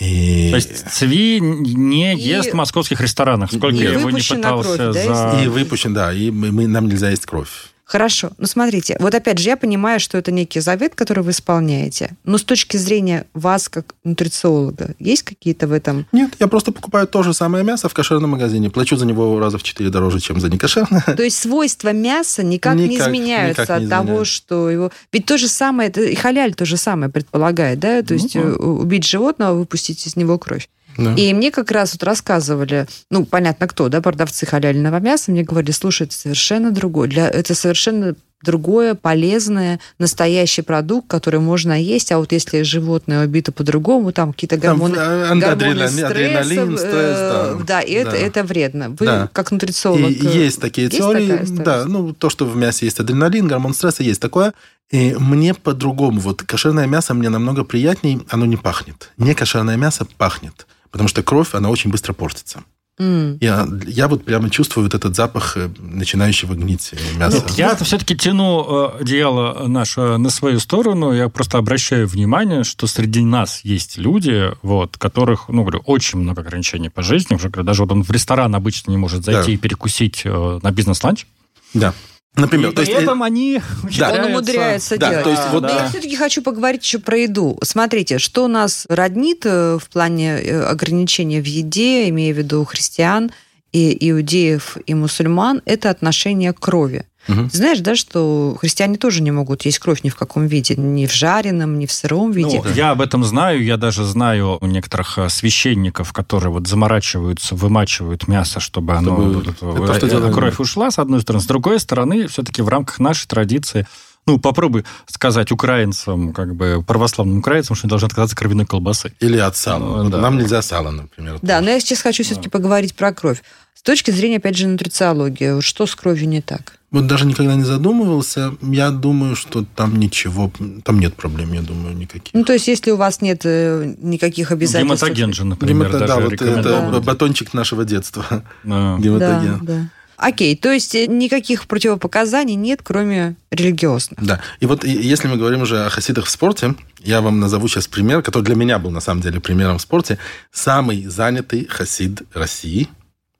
И, 0.00 0.50
То 0.50 0.56
есть 0.56 0.88
Цви 0.92 1.40
не 1.40 2.14
И- 2.14 2.20
ест 2.20 2.52
в 2.52 2.54
московских 2.54 3.00
ресторанах, 3.00 3.50
сколько 3.52 3.74
И 3.76 3.82
я 3.82 3.90
его 3.94 4.10
не 4.10 4.20
пытался 4.22 4.76
кровь, 4.76 4.94
да, 4.94 5.32
за... 5.32 5.42
и 5.42 5.48
выпущен, 5.48 5.92
да, 5.92 6.12
и 6.12 6.30
мы, 6.30 6.52
мы- 6.52 6.68
нам 6.68 6.86
нельзя 6.88 7.10
есть 7.10 7.26
кровь. 7.26 7.71
Хорошо. 7.84 8.30
Ну, 8.38 8.46
смотрите, 8.46 8.96
вот 9.00 9.14
опять 9.14 9.38
же, 9.38 9.48
я 9.48 9.56
понимаю, 9.56 10.00
что 10.00 10.16
это 10.16 10.30
некий 10.32 10.60
завет, 10.60 10.94
который 10.94 11.22
вы 11.22 11.32
исполняете. 11.32 12.12
Но 12.24 12.38
с 12.38 12.42
точки 12.44 12.76
зрения 12.76 13.26
вас, 13.34 13.68
как 13.68 13.94
нутрициолога, 14.04 14.94
есть 14.98 15.24
какие-то 15.24 15.66
в 15.66 15.72
этом... 15.72 16.06
Нет, 16.12 16.30
я 16.40 16.46
просто 16.48 16.72
покупаю 16.72 17.06
то 17.06 17.22
же 17.22 17.34
самое 17.34 17.64
мясо 17.64 17.88
в 17.88 17.94
кошерном 17.94 18.30
магазине. 18.30 18.70
Плачу 18.70 18.96
за 18.96 19.04
него 19.04 19.38
раза 19.38 19.58
в 19.58 19.62
четыре 19.62 19.90
дороже, 19.90 20.20
чем 20.20 20.40
за 20.40 20.48
некошерное. 20.48 21.02
То 21.02 21.22
есть 21.22 21.38
свойства 21.38 21.92
мяса 21.92 22.42
никак, 22.42 22.76
не 22.76 22.88
Никак- 22.88 23.08
изменяются 23.08 23.62
никак 23.62 23.78
не 23.80 23.84
от 23.84 23.90
того, 23.90 24.24
что 24.24 24.70
его... 24.70 24.90
Ведь 25.12 25.26
то 25.26 25.36
же 25.36 25.48
самое, 25.48 25.88
это 25.88 26.02
и 26.02 26.14
халяль 26.14 26.54
то 26.54 26.64
же 26.64 26.76
самое 26.76 27.10
предполагает, 27.10 27.78
да? 27.78 28.02
То 28.02 28.14
есть 28.14 28.34
Ну, 28.34 28.52
убить 28.80 29.04
животного, 29.04 29.54
выпустить 29.58 30.06
из 30.06 30.16
него 30.16 30.38
кровь. 30.38 30.68
Да. 30.96 31.14
И 31.14 31.32
мне 31.32 31.50
как 31.50 31.70
раз 31.70 31.92
вот 31.92 32.02
рассказывали, 32.02 32.86
ну, 33.10 33.24
понятно 33.24 33.66
кто, 33.68 33.88
да, 33.88 34.00
продавцы 34.00 34.46
халяльного 34.46 35.00
мяса, 35.00 35.30
мне 35.30 35.42
говорили, 35.42 35.70
слушай, 35.72 36.06
это 36.06 36.14
совершенно 36.14 36.70
другое, 36.70 37.08
для, 37.08 37.28
это 37.28 37.54
совершенно 37.54 38.14
другое, 38.42 38.94
полезное, 38.94 39.80
настоящий 39.98 40.62
продукт, 40.62 41.08
который 41.08 41.40
можно 41.40 41.80
есть, 41.80 42.12
а 42.12 42.18
вот 42.18 42.32
если 42.32 42.62
животное 42.62 43.24
убито 43.24 43.52
по-другому, 43.52 44.12
там 44.12 44.32
какие-то 44.32 44.58
Там, 44.58 44.78
гормоны, 44.78 44.96
э, 44.96 45.28
гормоны 45.28 45.44
адреналин, 45.44 45.88
стресса, 45.88 46.06
адреналин, 46.08 46.74
э, 46.74 46.78
стресс, 46.78 47.66
да. 47.66 47.80
и 47.80 47.92
это, 47.92 48.10
Да. 48.10 48.16
это 48.16 48.42
вредно. 48.44 48.90
Вы, 48.90 49.06
Да. 49.06 49.28
как 49.32 49.52
нутрициолог... 49.52 50.10
И 50.10 50.26
э, 50.26 50.44
есть 50.44 50.60
такие 50.60 50.86
есть 50.86 50.98
теории. 50.98 51.28
такая 51.28 51.44
история? 51.44 51.64
да, 51.64 51.84
ну, 51.86 52.12
то, 52.12 52.30
что 52.30 52.44
в 52.44 52.56
мясе 52.56 52.86
есть 52.86 52.98
адреналин, 53.00 53.46
гормон 53.46 53.74
стресса, 53.74 54.02
есть 54.02 54.20
такое. 54.20 54.52
И 54.90 55.14
мне 55.18 55.54
по-другому. 55.54 56.20
Вот 56.20 56.42
кошерное 56.42 56.86
мясо 56.86 57.14
мне 57.14 57.30
намного 57.30 57.64
приятней, 57.64 58.20
оно 58.28 58.44
не 58.44 58.56
пахнет. 58.56 59.10
Не 59.16 59.34
кошерное 59.34 59.76
мясо 59.76 60.06
пахнет. 60.18 60.66
Потому 60.92 61.08
что 61.08 61.22
кровь, 61.22 61.54
она 61.54 61.70
очень 61.70 61.90
быстро 61.90 62.12
портится. 62.12 62.62
М. 62.98 63.38
Я, 63.40 63.66
я 63.86 64.06
вот 64.06 64.24
прямо 64.24 64.50
чувствую 64.50 64.84
вот 64.84 64.94
этот 64.94 65.16
запах 65.16 65.56
э, 65.56 65.70
начинающего 65.78 66.54
гнить 66.54 66.90
э, 66.92 67.16
мяса. 67.16 67.38
Нет, 67.38 67.50
я 67.56 67.74
все-таки 67.76 68.14
тяну 68.14 68.92
э, 68.98 69.00
одеяло 69.00 69.66
наше 69.66 70.18
на 70.18 70.28
свою 70.28 70.60
сторону. 70.60 71.10
Я 71.12 71.30
просто 71.30 71.56
обращаю 71.56 72.06
внимание, 72.06 72.64
что 72.64 72.86
среди 72.86 73.24
нас 73.24 73.62
есть 73.64 73.96
люди, 73.96 74.50
вот, 74.60 74.98
которых, 74.98 75.48
ну, 75.48 75.62
говорю, 75.62 75.80
очень 75.86 76.18
много 76.18 76.42
ограничений 76.42 76.90
по 76.90 77.02
жизни. 77.02 77.34
Уже 77.34 77.48
даже 77.48 77.82
вот 77.82 77.92
он 77.92 78.04
в 78.04 78.10
ресторан 78.10 78.54
обычно 78.54 78.90
не 78.90 78.98
может 78.98 79.24
зайти 79.24 79.46
Да. 79.46 79.52
и 79.52 79.56
перекусить 79.56 80.22
э, 80.26 80.60
на 80.62 80.70
бизнес-ланч. 80.70 81.24
Да. 81.72 81.94
Например, 82.34 82.70
И 82.70 82.74
то 82.74 82.80
есть... 82.82 82.92
при 82.92 83.00
э, 83.00 83.02
этом 83.04 83.22
они 83.22 83.56
Он 83.82 83.88
ухитряются- 83.88 84.26
умудряется 84.26 84.96
Да, 84.98 85.10
делать. 85.10 85.24
то 85.24 85.30
есть 85.30 85.42
вот- 85.52 85.62
Но 85.62 85.68
да. 85.68 85.82
я 85.82 85.88
все-таки 85.88 86.16
хочу 86.16 86.42
поговорить 86.42 86.82
еще 86.82 86.98
про 86.98 87.18
еду. 87.18 87.58
Смотрите, 87.62 88.18
что 88.18 88.48
нас 88.48 88.86
роднит 88.88 89.42
э, 89.44 89.78
в 89.78 89.88
плане 89.90 90.38
э, 90.40 90.62
ограничения 90.64 91.42
в 91.42 91.46
еде, 91.46 92.08
имея 92.08 92.32
в 92.32 92.38
виду 92.38 92.64
христиан, 92.64 93.30
и 93.72 93.96
иудеев, 94.10 94.76
и 94.86 94.94
мусульман, 94.94 95.62
это 95.64 95.88
отношение 95.90 96.52
к 96.52 96.60
крови. 96.60 97.06
Ты 97.26 97.48
Знаешь, 97.52 97.80
да, 97.80 97.94
что 97.94 98.56
христиане 98.60 98.96
тоже 98.96 99.22
не 99.22 99.30
могут 99.30 99.64
есть 99.64 99.78
кровь 99.78 100.02
ни 100.02 100.08
в 100.08 100.16
каком 100.16 100.46
виде, 100.46 100.74
ни 100.76 101.06
в 101.06 101.12
жареном, 101.12 101.78
ни 101.78 101.86
в 101.86 101.92
сыром 101.92 102.32
виде. 102.32 102.60
Ну, 102.64 102.70
я 102.74 102.90
об 102.90 103.00
этом 103.00 103.24
знаю. 103.24 103.62
Я 103.62 103.76
даже 103.76 104.04
знаю 104.04 104.58
у 104.60 104.66
некоторых 104.66 105.18
э, 105.18 105.28
священников, 105.28 106.12
которые 106.12 106.52
вот 106.52 106.66
заморачиваются, 106.66 107.54
вымачивают 107.54 108.26
мясо, 108.28 108.60
чтобы, 108.60 108.94
оно, 108.94 109.14
Чтобы- 109.14 109.34
вот 109.34 109.48
это, 109.48 109.66
это 109.66 109.86
то, 109.86 109.94
что 109.94 110.06
э, 110.06 110.10
делаем 110.10 110.32
кровь 110.34 110.58
ушла, 110.58 110.90
с 110.90 110.98
одной 110.98 111.20
стороны. 111.20 111.42
С 111.42 111.46
другой 111.46 111.78
стороны, 111.78 112.26
все-таки 112.26 112.62
в 112.62 112.68
рамках 112.68 112.98
нашей 112.98 113.26
традиции 113.26 113.86
ну, 114.26 114.38
попробуй 114.38 114.84
сказать 115.06 115.50
украинцам, 115.50 116.32
как 116.32 116.54
бы 116.54 116.84
православным 116.86 117.38
украинцам, 117.38 117.74
что 117.74 117.86
они 117.86 117.90
должны 117.90 118.06
отказаться 118.06 118.34
от 118.34 118.38
кровяной 118.38 118.66
колбасы. 118.66 119.12
Или 119.20 119.38
от 119.38 119.56
сала. 119.56 119.80
Ну, 119.80 120.02
Вот 120.04 120.12
да. 120.12 120.18
Нам 120.18 120.38
нельзя 120.38 120.62
сало, 120.62 120.90
например. 120.90 121.38
Да, 121.42 121.58
тоже. 121.58 121.64
но 121.64 121.70
я 121.70 121.80
сейчас 121.80 122.02
хочу 122.02 122.22
все-таки 122.22 122.48
поговорить 122.48 122.94
про 122.94 123.12
кровь. 123.12 123.42
С 123.74 123.82
точки 123.82 124.12
зрения, 124.12 124.36
опять 124.36 124.56
же, 124.56 124.68
нутрициологии, 124.68 125.54
вот 125.54 125.64
что 125.64 125.86
с 125.86 125.94
кровью 125.96 126.28
не 126.28 126.40
так? 126.40 126.78
Вот 126.92 127.06
даже 127.06 127.26
никогда 127.26 127.54
не 127.54 127.64
задумывался. 127.64 128.54
Я 128.60 128.90
думаю, 128.90 129.34
что 129.34 129.64
там 129.64 129.98
ничего, 129.98 130.52
там 130.84 131.00
нет 131.00 131.14
проблем, 131.14 131.54
я 131.54 131.62
думаю, 131.62 131.96
никаких. 131.96 132.34
Ну, 132.34 132.44
то 132.44 132.52
есть, 132.52 132.68
если 132.68 132.90
у 132.90 132.96
вас 132.96 133.22
нет 133.22 133.40
э, 133.44 133.94
никаких 133.98 134.52
обязательств... 134.52 135.02
Гематоген 135.02 135.32
же, 135.32 135.44
например, 135.44 135.88
Гемато- 135.88 135.98
даже 135.98 136.06
да, 136.06 136.20
вот 136.20 136.32
это 136.34 137.00
батончик 137.00 137.54
нашего 137.54 137.84
детства. 137.84 138.44
Да. 138.62 138.98
Гематоген. 138.98 139.58
Да, 139.62 139.72
да. 139.74 139.90
Окей, 140.18 140.54
то 140.54 140.70
есть 140.70 140.94
э, 140.94 141.06
никаких 141.06 141.66
противопоказаний 141.66 142.54
нет, 142.54 142.80
кроме 142.84 143.36
религиозных. 143.50 144.22
Да. 144.22 144.40
И 144.60 144.66
вот 144.66 144.84
если 144.84 145.26
мы 145.26 145.36
говорим 145.36 145.62
уже 145.62 145.86
о 145.86 145.90
хасидах 145.90 146.26
в 146.26 146.30
спорте, 146.30 146.74
я 147.00 147.20
вам 147.22 147.40
назову 147.40 147.66
сейчас 147.68 147.88
пример, 147.88 148.22
который 148.22 148.44
для 148.44 148.54
меня 148.54 148.78
был 148.78 148.90
на 148.90 149.00
самом 149.00 149.22
деле 149.22 149.40
примером 149.40 149.78
в 149.78 149.82
спорте. 149.82 150.18
Самый 150.52 151.06
занятый 151.06 151.66
хасид 151.66 152.22
России. 152.34 152.88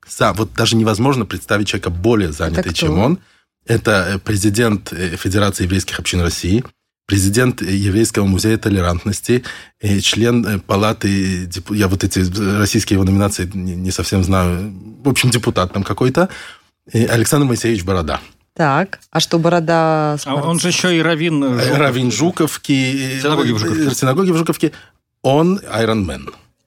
Сам, 0.08 0.34
вот 0.34 0.54
даже 0.54 0.74
невозможно 0.74 1.24
представить 1.24 1.68
человека 1.68 1.90
более 1.90 2.32
занятый, 2.32 2.72
чем 2.74 2.98
он. 2.98 3.18
Это 3.66 4.14
э, 4.14 4.18
президент 4.18 4.92
э, 4.92 5.16
Федерации 5.16 5.64
еврейских 5.64 5.98
общин 5.98 6.20
России, 6.20 6.64
президент 7.06 7.62
э, 7.62 7.66
Еврейского 7.66 8.26
музея 8.26 8.58
толерантности, 8.58 9.44
член 10.02 10.60
палаты, 10.60 11.48
я 11.70 11.88
вот 11.88 12.04
эти 12.04 12.20
российские 12.58 12.96
его 12.96 13.04
номинации 13.04 13.48
не 13.54 13.90
совсем 13.90 14.24
знаю, 14.24 14.72
в 15.04 15.08
общем, 15.08 15.30
депутат 15.30 15.72
там 15.72 15.82
какой-то. 15.82 16.28
Александр 16.92 17.46
Моисеевич 17.46 17.84
Борода. 17.84 18.20
Так, 18.54 19.00
а 19.10 19.20
что 19.20 19.38
Борода... 19.38 20.16
А 20.24 20.34
он 20.34 20.58
же 20.58 20.68
еще 20.68 20.96
и 20.96 21.00
Равин... 21.00 21.42
Э, 21.42 21.76
Равин 21.76 22.10
Жуковки. 22.10 23.18
Синагоги 23.20 23.52
в 23.52 23.58
Жуковке. 23.58 23.94
Синагоги 23.94 24.30
в 24.30 24.36
Жуковке. 24.36 24.72
Он 25.22 25.60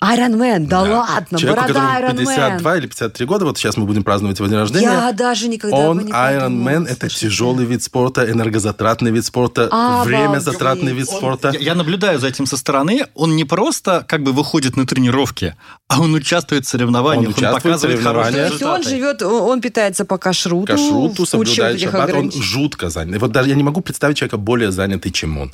Айронмен. 0.06 0.44
Айронмен, 0.44 0.66
да, 0.68 0.84
да 0.86 1.00
ладно, 1.00 1.38
Человеку, 1.38 1.62
борода 1.74 1.96
которому 1.96 2.18
52 2.18 2.78
или 2.78 2.88
53 2.88 3.26
года, 3.26 3.46
вот 3.46 3.58
сейчас 3.58 3.78
мы 3.78 3.86
будем 3.86 4.04
праздновать 4.04 4.40
его 4.40 4.48
день 4.48 4.58
рождения. 4.58 4.86
Я 4.86 5.12
даже 5.14 5.48
никогда 5.48 5.76
Он 5.78 5.98
бы 5.98 6.04
не 6.04 6.12
Айронмен, 6.12 6.66
подумала, 6.66 6.88
это 6.88 7.00
слушайте. 7.02 7.28
тяжелый 7.28 7.66
вид 7.66 7.84
спорта, 7.84 8.30
энергозатратный 8.32 9.12
вид 9.12 9.26
спорта, 9.26 9.66
Обалдеть. 9.68 10.08
время 10.08 10.40
затратный 10.40 10.94
вид 10.94 11.08
спорта. 11.10 11.50
Я, 11.54 11.60
я 11.60 11.76
наблюдаю 11.76 12.20
за 12.20 12.28
этим 12.28 12.46
со 12.46 12.58
стороны. 12.58 13.08
Он 13.16 13.36
не 13.36 13.44
просто 13.46 14.06
как 14.08 14.24
бы 14.24 14.32
выходит 14.32 14.78
на 14.78 14.86
тренировки, 14.86 15.56
а 15.88 16.02
он 16.02 16.14
участвует 16.14 16.66
в 16.66 16.70
соревнованиях, 16.70 17.38
Он 17.38 17.46
он, 17.46 17.54
показывает 17.54 18.02
хорошие 18.02 18.32
То 18.34 18.42
есть 18.42 18.64
он 18.64 18.82
результаты. 18.82 18.90
живет, 18.90 19.22
он 19.22 19.62
питается 19.62 20.06
по 20.06 20.18
кашруту, 20.18 20.68
Кашруту, 20.74 21.26
соблюдает 21.26 21.78
этих 21.78 21.92
шаббат, 21.92 22.14
он 22.14 22.32
жутко 22.32 22.90
занят. 22.90 23.22
Вот 23.22 23.32
даже 23.32 23.50
я 23.50 23.56
не 23.56 23.64
могу 23.64 23.82
представить 23.82 24.18
человека 24.18 24.38
более 24.38 24.72
занятый, 24.72 25.12
чем 25.12 25.38
он. 25.38 25.52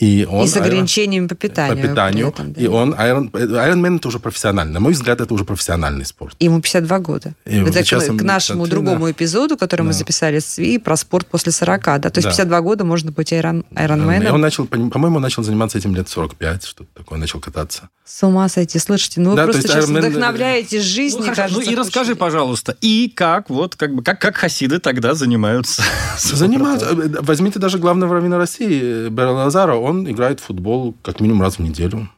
И, 0.00 0.26
он 0.28 0.44
И 0.46 0.48
с 0.48 0.56
ограничениями 0.56 1.26
по 1.26 1.34
питанию. 1.34 1.76
по 1.76 1.88
питанию. 1.88 2.28
этом, 2.28 2.52
да. 2.54 2.60
И 2.60 2.66
он 2.66 2.94
Iron, 2.94 3.30
Ironman 3.30 3.96
это 3.98 4.08
уже 4.08 4.18
профессиональный. 4.18 4.72
На 4.72 4.80
мой 4.80 4.92
взгляд, 4.94 5.20
это 5.20 5.32
уже 5.34 5.44
профессиональный 5.44 6.06
спорт. 6.06 6.34
Ему 6.40 6.60
52 6.62 6.98
года. 7.00 7.34
И 7.44 7.56
Это 7.56 7.64
вот 7.66 7.74
к, 7.74 7.78
сейчас 7.84 8.08
он, 8.08 8.16
к 8.18 8.22
нашему 8.22 8.62
кстати, 8.64 8.70
другому 8.70 9.04
да. 9.04 9.10
эпизоду, 9.12 9.58
который 9.58 9.82
мы 9.82 9.88
Да. 9.92 9.98
записали 9.98 10.38
с 10.38 10.46
СВИ, 10.46 10.78
про 10.78 10.96
спорт 10.96 11.26
после 11.26 11.52
40. 11.52 12.00
Да? 12.00 12.08
То 12.10 12.18
есть 12.18 12.24
Да. 12.24 12.30
52 12.30 12.60
года 12.62 12.84
можно 12.84 13.12
быть 13.12 13.30
айрон, 13.32 13.60
И 13.60 13.76
айронменом. 13.76 14.34
он 14.34 14.40
начал, 14.40 14.66
по- 14.66 14.78
по-моему, 14.78 15.16
он 15.16 15.22
начал 15.22 15.42
заниматься 15.42 15.76
этим 15.76 15.94
лет 15.94 16.08
45, 16.08 16.64
что-то 16.64 16.88
такое, 16.94 17.18
начал 17.18 17.38
кататься. 17.38 17.90
С 18.06 18.22
ума 18.26 18.48
сойти. 18.48 18.78
Слышите, 18.78 19.20
ну 19.20 19.30
вы 19.30 19.36
Да, 19.36 19.42
то 19.46 19.52
просто 19.52 19.68
есть 19.68 19.74
сейчас 19.74 19.88
Ironman- 19.90 20.08
вдохновляете 20.08 20.80
жизнь, 20.80 21.18
Ну, 21.18 21.22
хорошо, 21.24 21.42
кажется. 21.42 21.64
ну 21.64 21.70
и 21.72 21.76
расскажи, 21.76 22.16
пожалуйста, 22.16 22.76
и 22.80 23.12
как 23.14 23.50
вот 23.50 23.76
как 23.76 23.94
бы 23.94 24.02
как 24.02 24.18
как 24.20 24.36
хасиды 24.36 24.78
тогда 24.80 25.14
занимаются? 25.14 25.82
Занимаются. 26.18 26.86
Э, 26.86 27.20
Возьмите 27.20 27.58
даже 27.58 27.78
главного 27.78 28.14
раввина 28.14 28.38
России, 28.38 29.08
Берла 29.10 29.44
Лазара, 29.44 29.74
он 29.90 30.10
играет 30.10 30.40
в 30.40 30.44
футбол 30.44 30.94
как 31.02 31.20
минимум 31.20 31.42
раз 31.42 31.56
в 31.56 31.60
неделю. 31.60 32.08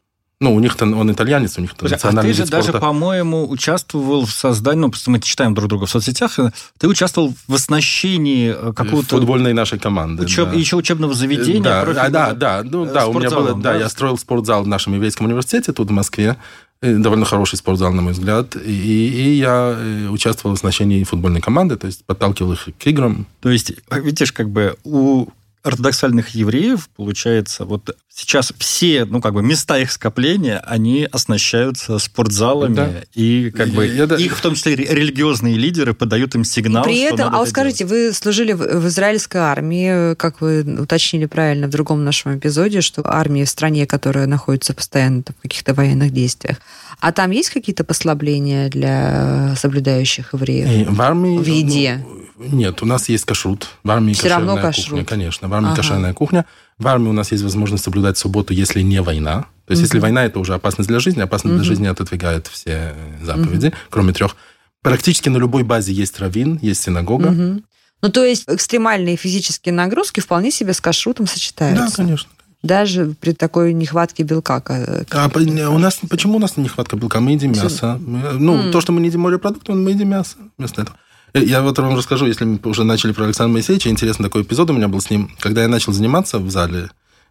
Ну, 0.42 0.52
у 0.56 0.58
них 0.58 0.74
то 0.74 0.84
он 0.84 1.12
итальянец, 1.12 1.56
у 1.56 1.60
них 1.60 1.70
то 1.70 1.86
Слушай, 1.86 1.92
а 1.92 1.96
национальный 1.98 2.32
ты 2.32 2.36
же 2.36 2.42
вид 2.42 2.50
даже, 2.50 2.68
спорта. 2.70 2.80
по-моему, 2.84 3.48
участвовал 3.48 4.26
в 4.26 4.32
создании, 4.32 4.80
ну, 4.80 4.90
просто 4.90 5.12
мы 5.12 5.20
читаем 5.20 5.54
друг 5.54 5.68
друга 5.68 5.86
в 5.86 5.90
соцсетях, 5.90 6.36
э, 6.40 6.50
ты 6.78 6.88
участвовал 6.88 7.32
в 7.46 7.54
оснащении 7.54 8.52
э, 8.52 8.72
какого-то 8.72 9.18
футбольной 9.18 9.52
нашей 9.52 9.78
команды. 9.78 10.24
учеб- 10.24 10.50
да. 10.50 10.56
еще 10.56 10.74
учебного 10.74 11.14
заведения. 11.14 11.62
Да, 11.62 11.82
а, 11.82 12.08
да, 12.10 12.32
да, 12.32 12.62
ну, 12.64 12.86
э, 12.86 12.92
да, 12.92 13.06
у 13.06 13.16
меня 13.16 13.30
было, 13.30 13.54
да, 13.54 13.74
да? 13.74 13.76
я 13.76 13.88
строил 13.88 14.18
спортзал 14.18 14.64
в 14.64 14.66
нашем 14.66 14.94
еврейском 14.94 15.26
университете 15.26 15.72
тут 15.72 15.90
в 15.90 15.92
Москве, 15.92 16.36
довольно 16.80 17.24
хороший 17.24 17.58
спортзал, 17.58 17.92
на 17.92 18.02
мой 18.02 18.12
взгляд, 18.12 18.56
и, 18.56 18.70
и 18.70 19.38
я 19.38 19.78
участвовал 20.10 20.56
в 20.56 20.58
оснащении 20.58 21.04
футбольной 21.04 21.40
команды, 21.40 21.76
то 21.76 21.86
есть 21.86 22.04
подталкивал 22.04 22.54
их 22.54 22.68
к 22.76 22.86
играм. 22.88 23.28
То 23.40 23.50
есть, 23.50 23.74
видишь, 23.92 24.32
как 24.32 24.50
бы 24.50 24.74
у 24.82 25.28
ортодоксальных 25.62 26.30
евреев, 26.30 26.88
получается, 26.96 27.64
вот 27.64 27.96
сейчас 28.14 28.52
все, 28.58 29.04
ну, 29.04 29.20
как 29.20 29.32
бы 29.32 29.42
места 29.42 29.78
их 29.78 29.90
скопления, 29.92 30.58
они 30.66 31.08
оснащаются 31.10 31.98
спортзалами, 31.98 32.74
Да. 32.74 32.90
и 33.14 33.50
как 33.50 33.68
бы 33.70 33.86
Я- 33.86 34.04
я- 34.04 34.16
их, 34.16 34.36
в 34.36 34.40
том 34.40 34.54
числе 34.54 34.74
ре- 34.74 34.86
религиозные 34.86 35.56
лидеры, 35.56 35.94
подают 35.94 36.34
им 36.34 36.44
сигнал, 36.44 36.84
При 36.84 36.96
что 36.96 37.14
этом, 37.14 37.18
надо 37.18 37.28
а 37.36 37.38
вот 37.38 37.42
это 37.44 37.50
скажите, 37.50 37.84
вы 37.86 38.12
служили 38.12 38.52
в, 38.52 38.58
в 38.58 38.88
израильской 38.88 39.40
армии, 39.40 40.14
как 40.16 40.40
вы 40.40 40.62
уточнили 40.62 41.26
правильно 41.26 41.68
в 41.68 41.70
другом 41.70 42.04
нашем 42.04 42.36
эпизоде, 42.36 42.80
что 42.80 43.02
армия 43.04 43.44
в 43.44 43.48
стране, 43.48 43.86
которая 43.86 44.26
находится 44.26 44.74
постоянно 44.74 45.22
в 45.38 45.42
каких-то 45.42 45.74
военных 45.74 46.12
действиях. 46.12 46.56
А 47.00 47.10
там 47.12 47.30
есть 47.32 47.50
какие-то 47.50 47.82
послабления 47.84 48.68
для 48.68 49.54
соблюдающих 49.56 50.34
евреев? 50.34 50.68
И 50.68 50.84
в 50.92 51.00
армии... 51.02 51.38
В 51.38 51.46
еде? 51.46 52.04
ну, 52.06 52.22
нет, 52.50 52.82
у 52.82 52.86
нас 52.86 53.08
есть 53.08 53.24
кашрут. 53.24 53.68
В 53.84 53.90
армии 53.90 54.12
Всё 54.12 54.28
равно 54.28 54.56
кашрут. 54.56 54.86
кухня, 54.88 55.04
конечно. 55.04 55.48
В 55.48 55.54
армии 55.54 55.68
Ага. 55.68 55.76
кошерная 55.76 56.12
кухня. 56.14 56.44
В 56.78 56.86
армии 56.88 57.08
у 57.08 57.12
нас 57.12 57.30
есть 57.32 57.42
возможность 57.44 57.84
соблюдать 57.84 58.18
субботу, 58.18 58.52
если 58.52 58.80
не 58.82 59.00
война. 59.02 59.46
То 59.66 59.72
есть, 59.72 59.82
если 59.82 59.98
война, 60.00 60.24
это 60.24 60.38
уже 60.40 60.54
опасность 60.54 60.88
для 60.88 60.98
жизни. 60.98 61.20
Опасность 61.20 61.56
для 61.56 61.64
жизни 61.64 61.86
отодвигает 61.86 62.46
все 62.48 62.94
заповеди, 63.22 63.72
кроме 63.90 64.12
трех. 64.12 64.36
Практически 64.82 65.28
на 65.28 65.36
любой 65.38 65.62
базе 65.62 65.92
есть 65.92 66.18
раввин, 66.18 66.58
есть 66.60 66.82
синагога. 66.82 67.30
Мгм. 67.30 67.64
Ну, 68.02 68.08
то 68.10 68.24
есть 68.24 68.44
экстремальные 68.48 69.16
физические 69.16 69.72
нагрузки 69.72 70.18
вполне 70.20 70.50
себе 70.50 70.72
с 70.72 70.80
кашрутом 70.80 71.26
Да, 71.26 71.32
сочетаются. 71.32 71.96
конечно. 71.96 72.28
Даже 72.64 73.14
при 73.20 73.32
такой 73.32 73.72
нехватке 73.72 74.22
белка. 74.24 74.60
ка- 74.60 75.04
А 75.10 75.28
у 75.70 75.78
нас, 75.78 76.00
почему 76.08 76.36
у 76.36 76.38
нас 76.40 76.56
нехватка 76.56 76.96
белка? 76.96 77.20
Мы 77.20 77.32
едим 77.32 77.52
мясо. 77.52 77.98
Ну, 78.00 78.54
М. 78.66 78.72
то, 78.72 78.80
что 78.80 78.92
мы 78.92 79.00
не 79.00 79.06
едим 79.08 79.20
морепродукты, 79.20 79.72
мы 79.72 79.90
едим 79.90 80.10
мясо 80.10 80.36
вместо 80.58 80.82
этого. 80.82 80.96
Э, 81.34 81.42
Я 81.42 81.62
вот 81.62 81.78
вам 81.78 81.96
расскажу, 81.96 82.26
если 82.26 82.44
мы 82.44 82.58
уже 82.64 82.84
начали 82.84 83.12
про 83.12 83.24
Александра 83.24 83.52
Моисеевича, 83.52 83.90
интересный 83.90 84.24
такой 84.24 84.42
эпизод 84.42 84.70
у 84.70 84.72
меня 84.72 84.88
был 84.88 85.00
с 85.00 85.10
ним. 85.10 85.30
Когда 85.38 85.62
я 85.62 85.68
начал 85.68 85.92
заниматься 85.92 86.38
в 86.38 86.50
зале, 86.50 86.90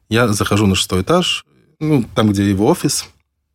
я 0.09 0.27
захожу 0.29 0.67
на 0.67 0.75
шестой 0.75 1.01
этаж, 1.01 1.45
ну, 1.79 2.05
там, 2.15 2.29
где 2.29 2.49
его 2.49 2.67
офис, 2.67 3.05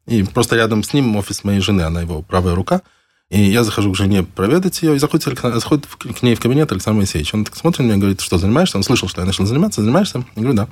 и 0.07 0.23
просто 0.23 0.57
рядом 0.57 0.83
с 0.83 0.93
ним 0.93 1.17
офис 1.17 1.45
моей 1.45 1.61
жены, 1.61 1.83
она 1.83 2.01
его 2.03 2.23
правая 2.23 2.55
рука. 2.55 2.83
И 3.29 3.43
я 3.43 3.65
захожу 3.65 3.93
к 3.93 3.97
жене 3.97 4.23
проведать 4.23 4.81
ее, 4.83 4.95
и 4.95 4.99
заходит, 5.01 5.37
заходит 5.43 5.87
к 5.87 6.23
ней 6.23 6.37
в 6.37 6.41
кабинет 6.41 6.71
Александр 6.71 6.99
Моисеевич. 6.99 7.35
Он 7.35 7.45
так 7.45 7.57
смотрит 7.57 7.81
на 7.81 7.85
меня 7.85 7.97
говорит, 7.97 8.21
что, 8.21 8.39
занимаешься? 8.39 8.77
Он 8.77 8.85
слышал, 8.85 9.09
что 9.09 9.21
я 9.21 9.27
начал 9.27 9.47
заниматься. 9.47 9.81
Занимаешься? 9.81 10.19
Я 10.37 10.43
говорю, 10.43 10.57
да. 10.57 10.69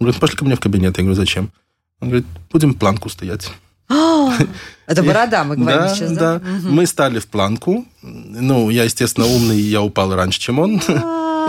Он 0.00 0.06
говорит, 0.06 0.20
пошли 0.20 0.36
ко 0.36 0.44
мне 0.44 0.56
в 0.56 0.60
кабинет. 0.60 0.98
Я 0.98 1.04
говорю, 1.04 1.14
зачем? 1.14 1.52
Он 2.00 2.08
говорит, 2.08 2.26
будем 2.50 2.74
планку 2.74 3.08
стоять. 3.08 3.52
А, 3.88 4.36
Это 4.86 5.02
борода, 5.02 5.44
мы 5.44 5.56
говорим 5.56 5.80
да, 5.82 5.94
сейчас, 5.94 6.12
да? 6.12 6.38
да. 6.38 6.46
Мы 6.62 6.86
стали 6.86 7.18
в 7.18 7.26
планку. 7.26 7.84
Ну, 8.02 8.70
я, 8.70 8.84
естественно, 8.84 9.26
умный, 9.26 9.58
я 9.58 9.82
упал 9.82 10.14
раньше, 10.14 10.40
чем 10.40 10.58
он. 10.58 10.76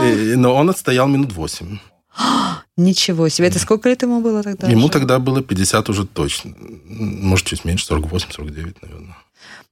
И- 0.01 0.35
Но 0.35 0.55
он 0.55 0.69
отстоял 0.69 1.07
минут 1.07 1.33
8. 1.33 1.79
Ничего 2.77 3.29
себе. 3.29 3.47
Это 3.47 3.59
сколько 3.59 3.89
лет 3.89 4.01
ему 4.01 4.21
было 4.21 4.43
тогда? 4.43 4.67
Ему 4.67 4.85
уже? 4.85 4.91
тогда 4.93 5.19
было 5.19 5.41
50 5.41 5.89
уже 5.89 6.05
точно. 6.05 6.53
Может, 6.85 7.47
чуть 7.47 7.65
меньше, 7.65 7.85
48-49, 7.93 8.75
наверное. 8.81 9.17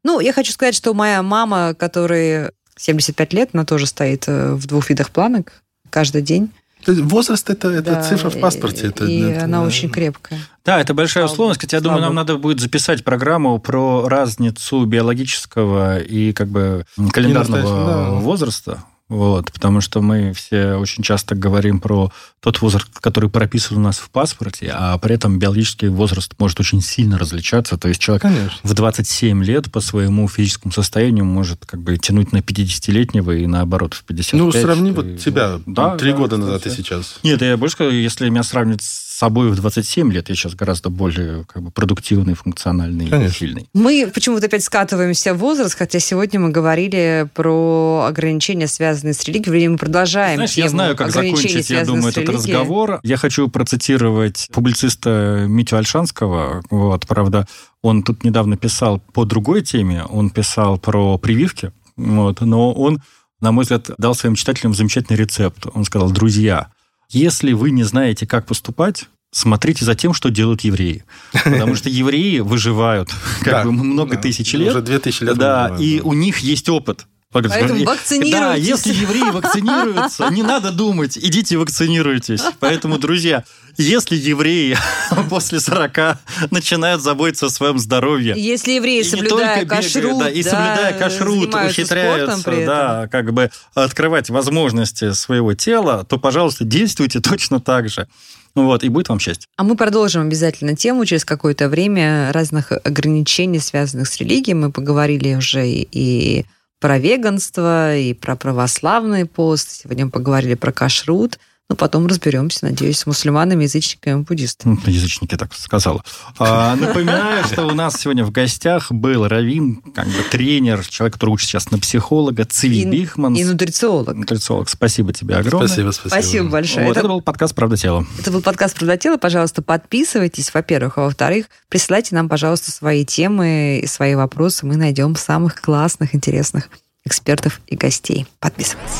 Ну, 0.04 0.20
я 0.20 0.34
хочу 0.34 0.52
сказать, 0.52 0.76
что 0.76 0.94
моя 0.94 1.22
мама, 1.24 1.74
которой 1.74 2.52
75 2.78 3.34
лет, 3.34 3.50
она 3.54 3.66
тоже 3.66 3.88
стоит 3.88 4.26
э, 4.28 4.54
в 4.54 4.66
двух 4.68 4.90
видах 4.90 5.10
планок 5.12 5.64
каждый 5.90 6.22
день. 6.22 6.52
То 6.86 6.92
есть 6.92 7.04
Возраст 7.04 7.50
это, 7.50 7.70
это 7.70 7.92
Да, 7.92 8.04
цифра 8.04 8.30
в 8.30 8.40
паспорте. 8.40 8.88
Это, 8.88 9.06
и 9.06 9.22
это- 9.22 9.46
она 9.46 9.64
очень 9.64 9.90
крепкая. 9.90 10.40
Да, 10.66 10.80
это 10.80 10.94
большая 10.94 11.24
Слава 11.26 11.34
условность. 11.34 11.60
Кстати, 11.60 11.76
я 11.76 11.82
думаю, 11.82 12.02
нам 12.02 12.16
надо 12.16 12.38
будет 12.38 12.60
записать 12.60 13.04
программу 13.04 13.60
про 13.60 14.08
разницу 14.08 14.86
биологического 14.86 16.00
и 16.00 16.34
как 16.34 16.48
бы 16.48 16.86
календарного 17.12 17.88
да. 17.88 18.10
возраста. 18.20 18.84
Вот, 19.10 19.52
потому 19.52 19.82
что 19.82 20.02
мы 20.02 20.34
все 20.34 20.76
очень 20.76 21.04
часто 21.04 21.36
говорим 21.36 21.80
про 21.80 22.12
тот 22.40 22.62
возраст, 22.62 22.88
который 23.00 23.30
прописан 23.30 23.78
у 23.78 23.80
нас 23.82 23.98
в 24.00 24.10
паспорте, 24.10 24.72
а 24.74 24.98
при 24.98 25.16
этом 25.16 25.40
биологический 25.40 25.88
возраст 25.90 26.34
может 26.40 26.60
очень 26.60 26.82
сильно 26.82 27.18
различаться. 27.20 27.78
То 27.78 27.90
есть 27.90 28.00
человек 28.02 28.24
Конечно. 28.24 28.58
в 28.64 28.74
27 28.74 29.44
лет 29.44 29.72
по 29.72 29.82
своему 29.82 30.28
физическому 30.28 30.72
состоянию 30.72 31.26
может 31.26 31.66
как 31.66 31.82
бы 31.82 31.98
тянуть 31.98 32.32
на 32.32 32.38
50-летнего 32.38 33.32
и 33.32 33.46
наоборот 33.46 33.94
в 33.94 34.04
55. 34.06 34.40
Ну, 34.40 34.52
сравни 34.52 34.90
И- 34.90 34.94
вот 34.94 35.18
тебя 35.20 35.60
Да, 35.66 35.96
три 35.98 36.12
да, 36.12 36.18
года 36.18 36.38
назад 36.38 36.66
и 36.66 36.70
сейчас. 36.70 37.20
Нет, 37.24 37.42
я 37.42 37.56
больше 37.58 37.76
скажу, 37.76 37.92
если 37.92 38.30
меня 38.30 38.44
сравнивать 38.44 38.82
с 38.82 39.14
собой 39.18 39.50
в 39.52 39.56
27 39.56 40.12
лет, 40.12 40.30
я 40.30 40.36
сейчас 40.36 40.56
гораздо 40.56 40.90
более 40.90 41.46
как 41.46 41.62
бы, 41.62 41.72
продуктивный, 41.72 42.34
функциональный 42.34 43.06
и 43.06 43.10
Конечно. 43.10 43.38
сильный. 43.38 43.70
Мы 43.74 44.10
почему-то 44.14 44.48
опять 44.48 44.64
скатываемся 44.64 45.34
в 45.34 45.38
возраст, 45.38 45.76
хотя 45.78 46.00
сегодня 46.00 46.40
мы 46.40 46.50
говорили 46.50 47.28
про 47.34 48.06
ограничения, 48.08 48.68
связанные 48.68 48.93
с 48.96 49.24
религией. 49.26 49.52
Вернее, 49.52 49.70
мы 49.70 49.78
продолжаем 49.78 50.36
Знаешь, 50.38 50.54
я 50.54 50.70
знаю, 50.70 50.96
как 50.96 51.12
закончить, 51.12 51.70
я 51.70 51.86
думаю, 51.86 52.10
этот 52.10 52.18
религией. 52.30 52.38
разговор. 52.38 53.00
Я 53.04 53.18
хочу 53.18 53.48
процитировать 53.50 54.50
публициста 54.52 55.46
Митю 55.48 55.78
Альшанского. 55.78 56.64
Вот, 56.70 57.08
правда, 57.08 57.48
он 57.82 58.04
тут 58.04 58.24
недавно 58.24 58.58
писал 58.58 59.00
по 59.14 59.26
другой 59.26 59.62
теме, 59.62 60.04
он 60.06 60.30
писал 60.30 60.78
про 60.78 61.18
прививки, 61.18 61.72
вот, 61.96 62.42
но 62.42 62.72
он, 62.74 63.02
на 63.42 63.52
мой 63.52 63.64
взгляд, 63.64 63.90
дал 63.98 64.16
своим 64.16 64.36
читателям 64.36 64.74
замечательный 64.74 65.18
рецепт. 65.18 65.66
Он 65.74 65.84
сказал, 65.86 66.10
друзья, 66.12 66.68
если 67.10 67.54
вы 67.54 67.72
не 67.72 67.84
знаете, 67.84 68.26
как 68.26 68.46
поступать, 68.48 69.06
смотрите 69.32 69.84
за 69.86 69.96
тем, 69.96 70.14
что 70.14 70.30
делают 70.30 70.62
евреи. 70.62 71.04
Потому 71.44 71.76
что 71.76 71.90
евреи 71.90 72.40
выживают 72.40 73.10
как 73.42 73.54
Да, 73.54 73.64
бы 73.66 73.72
много 73.72 74.16
да. 74.16 74.22
тысяч 74.22 74.54
лет. 74.54 74.70
Уже 74.70 74.82
2000 74.82 75.24
лет. 75.24 75.38
Да, 75.38 75.64
выживают, 75.70 75.82
и 75.82 75.98
да. 76.00 76.04
у 76.06 76.14
них 76.14 76.40
есть 76.40 76.70
опыт. 76.70 77.06
Поэтому 77.34 77.84
вакцинируйтесь. 77.84 78.32
Да, 78.32 78.56
если 78.56 78.94
евреи 78.94 79.32
вакцинируются, 79.32 80.30
не 80.30 80.44
надо 80.44 80.72
думать, 80.72 81.18
идите 81.18 81.58
вакцинируйтесь. 81.58 82.42
Поэтому, 82.60 82.98
друзья, 82.98 83.44
если 83.78 84.16
евреи 84.16 84.78
после 85.30 85.60
40 85.60 86.20
начинают 86.52 87.02
заботиться 87.02 87.48
о 87.48 87.50
своем 87.50 87.80
здоровье, 87.80 88.36
Если 88.38 88.74
евреи, 88.74 89.02
и 89.02 89.04
соблюдая 89.04 89.64
бегают, 89.64 89.70
кашрут, 89.70 90.20
да, 90.20 90.30
и 90.30 90.44
да, 90.44 90.50
соблюдая 90.50 91.00
кашрут, 91.00 91.56
ухитряются, 91.56 92.66
да, 92.66 93.08
как 93.12 93.34
бы 93.34 93.50
открывать 93.74 94.30
возможности 94.30 95.14
своего 95.14 95.54
тела, 95.54 96.06
то, 96.08 96.18
пожалуйста, 96.18 96.64
действуйте 96.64 97.20
точно 97.20 97.60
так 97.60 97.90
же. 97.90 98.08
Вот, 98.56 98.84
и 98.84 98.90
будет 98.90 99.10
вам 99.10 99.20
счастье. 99.20 99.48
А 99.58 99.64
мы 99.64 99.76
продолжим 99.76 100.22
обязательно 100.22 100.76
тему 100.76 101.06
через 101.06 101.26
какое-то 101.26 101.70
время 101.70 102.32
разных 102.32 102.72
ограничений, 102.72 103.60
связанных 103.60 104.08
с 104.08 104.18
религией. 104.18 104.54
Мы 104.54 104.72
поговорили 104.72 105.34
уже 105.34 105.68
и, 105.68 105.88
и 105.92 106.46
про 106.84 107.00
веганство, 107.00 107.96
и 107.96 108.14
про 108.14 108.36
православный 108.36 109.26
пост. 109.26 109.72
Сегодня 109.72 110.08
мы 110.08 110.12
поговорили 110.12 110.56
про 110.56 110.74
кашрут– 110.74 111.40
ну, 111.70 111.78
потом 111.78 112.06
разберемся, 112.08 112.66
надеюсь, 112.66 113.00
с 113.00 113.06
мусульманами, 113.06 113.64
язычниками 113.64 114.22
и 114.22 114.24
буддистами. 114.24 114.78
Язычники 114.86 115.36
так 115.36 115.54
сказала. 115.56 116.04
А, 116.38 116.76
напоминаю, 116.76 117.44
что 117.46 117.66
у 117.66 117.72
нас 117.72 118.00
сегодня 118.00 118.26
в 118.26 118.32
гостях 118.32 118.92
был 118.92 119.28
Равин, 119.28 119.82
как 119.96 120.06
бы 120.06 120.24
тренер, 120.30 120.86
человек, 120.86 121.14
который 121.14 121.32
учится 121.32 121.54
сейчас 121.54 121.72
на 121.72 121.80
психолога, 121.80 122.46
Цви 122.46 122.82
и, 122.82 122.86
Бихман. 122.86 123.34
И 123.34 123.44
нутрициолог. 123.44 124.16
Нутрициолог. 124.16 124.70
Спасибо 124.70 125.14
тебе 125.14 125.36
огромное. 125.36 125.68
Спасибо, 125.68 125.92
спасибо. 125.92 126.22
Спасибо 126.22 126.50
большое. 126.50 126.86
Вот, 126.86 126.92
это... 126.92 127.00
это 127.00 127.10
был 127.10 127.22
подкаст 127.22 127.56
«Правда 127.56 127.78
тела». 127.78 128.06
Это 128.20 128.32
был 128.32 128.42
подкаст 128.42 128.76
«Правда 128.76 128.98
тела». 128.98 129.18
Пожалуйста, 129.18 129.62
подписывайтесь, 129.62 130.54
во-первых. 130.54 130.98
А 130.98 131.02
во-вторых, 131.06 131.46
присылайте 131.70 132.14
нам, 132.14 132.30
пожалуйста, 132.30 132.72
свои 132.72 133.06
темы 133.06 133.80
и 133.82 133.88
свои 133.88 134.16
вопросы. 134.16 134.66
Мы 134.66 134.76
найдем 134.76 135.16
самых 135.16 135.62
классных, 135.62 136.14
интересных 136.14 136.70
экспертов 137.06 137.62
и 137.68 137.76
гостей. 137.76 138.28
Подписывайтесь. 138.40 139.00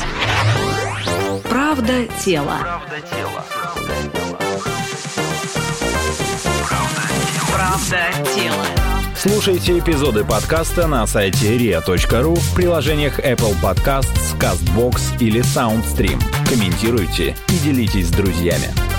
Правда 1.54 2.04
тела. 2.18 2.58
Правда 2.60 3.00
тела. 3.00 3.44
Правда 7.52 7.96
тела. 8.34 8.66
Слушайте 9.14 9.78
эпизоды 9.78 10.24
подкаста 10.24 10.88
на 10.88 11.06
сайте 11.06 11.56
ria.ru 11.56 12.34
в 12.34 12.54
приложениях 12.56 13.20
Apple 13.20 13.54
Podcasts, 13.62 14.36
CastBox 14.36 15.16
или 15.20 15.42
SoundStream. 15.42 16.20
Комментируйте 16.48 17.36
и 17.46 17.58
делитесь 17.58 18.08
с 18.08 18.10
друзьями. 18.10 18.93